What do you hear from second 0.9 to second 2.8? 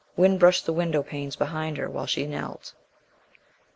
panes behind her while she knelt.